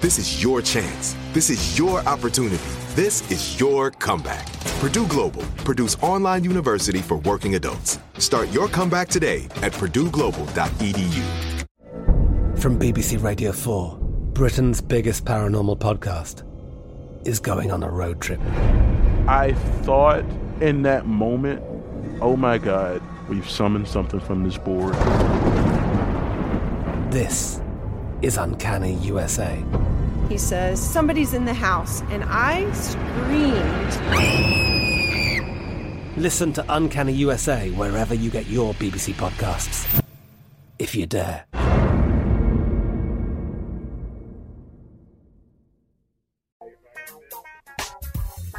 [0.00, 1.16] This is your chance.
[1.32, 2.62] This is your opportunity.
[2.94, 4.46] This is your comeback.
[4.78, 7.98] Purdue Global, Purdue's online university for working adults.
[8.16, 11.24] Start your comeback today at purdueglobal.edu.
[12.60, 13.98] From BBC Radio 4,
[14.34, 16.44] Britain's biggest paranormal podcast
[17.26, 18.38] is going on a road trip.
[19.26, 20.24] I thought
[20.60, 21.60] in that moment,
[22.20, 24.94] oh my God, we've summoned something from this board.
[27.10, 27.60] This
[28.22, 29.64] is Uncanny USA.
[30.28, 33.96] He says, Somebody's in the house, and I screamed.
[36.18, 40.02] Listen to Uncanny USA wherever you get your BBC podcasts,
[40.78, 41.46] if you dare.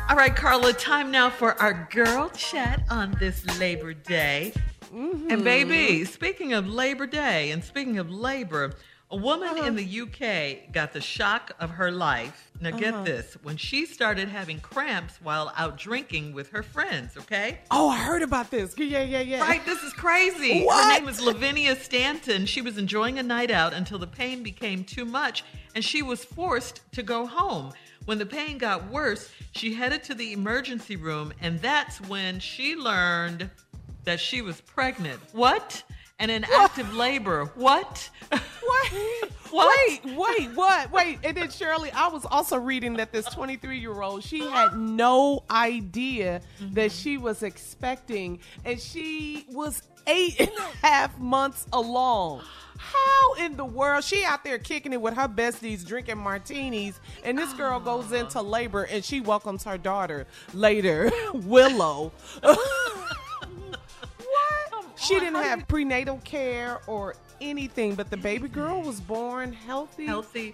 [0.10, 4.54] All right, Carla, time now for our girl chat on this Labor Day.
[4.92, 5.44] And mm-hmm.
[5.44, 8.74] baby, speaking of Labor Day and speaking of labor,
[9.12, 12.52] a woman in the UK got the shock of her life.
[12.62, 13.04] Now, get Uh-huh.
[13.04, 17.60] this when she started having cramps while out drinking with her friends, okay?
[17.72, 18.76] Oh, I heard about this.
[18.78, 19.42] Yeah, yeah, yeah.
[19.42, 20.68] Right, this is crazy.
[20.68, 22.46] Her name is Lavinia Stanton.
[22.46, 25.44] She was enjoying a night out until the pain became too much
[25.74, 27.72] and she was forced to go home.
[28.06, 32.76] When the pain got worse, she headed to the emergency room and that's when she
[32.76, 33.50] learned
[34.04, 35.20] that she was pregnant.
[35.32, 35.82] What?
[36.20, 37.46] And in active labor.
[37.56, 38.10] What?
[38.62, 38.94] What?
[39.50, 39.76] What?
[40.06, 40.92] Wait, wait, what?
[40.92, 41.18] Wait.
[41.24, 45.44] And then Shirley, I was also reading that this 23 year old, she had no
[45.50, 46.42] idea
[46.74, 46.96] that mm-hmm.
[46.96, 52.44] she was expecting, and she was eight and a half months along.
[52.78, 54.04] How in the world?
[54.04, 58.18] She out there kicking it with her besties, drinking martinis, and this girl goes ah.
[58.18, 62.12] into labor and she welcomes her daughter later, Willow.
[65.10, 70.06] She didn't have prenatal care or anything, but the baby girl was born healthy.
[70.06, 70.54] Healthy.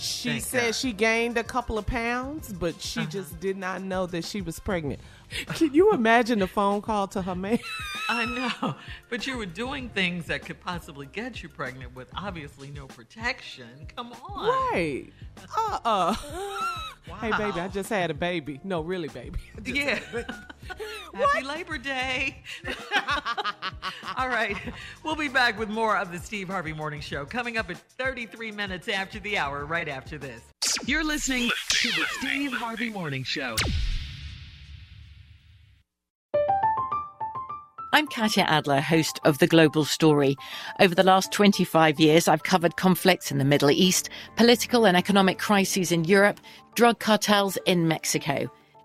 [0.00, 0.62] She Thank said God.
[0.64, 0.72] Uh-huh.
[0.72, 4.58] she gained a couple of pounds, but she just did not know that she was
[4.58, 5.00] pregnant.
[5.54, 7.58] Can you imagine the phone call to her man?
[8.08, 8.74] I know,
[9.10, 13.68] but you were doing things that could possibly get you pregnant with obviously no protection.
[13.94, 14.48] Come on.
[14.72, 15.06] Right.
[15.56, 16.14] Uh uh
[17.20, 18.60] Hey, baby, I just had a baby.
[18.64, 19.38] No, really, baby.
[19.64, 19.96] Yeah.
[19.96, 20.32] had a baby.
[21.14, 22.42] Happy Labor Day.
[24.16, 24.56] All right.
[25.02, 28.52] We'll be back with more of the Steve Harvey Morning Show coming up at 33
[28.52, 30.42] minutes after the hour, right after this.
[30.86, 33.56] You're listening to the Steve Harvey Morning Show.
[37.92, 40.36] I'm Katya Adler, host of The Global Story.
[40.78, 45.38] Over the last 25 years, I've covered conflicts in the Middle East, political and economic
[45.38, 46.40] crises in Europe,
[46.76, 48.48] drug cartels in Mexico.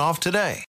[0.00, 0.64] off today.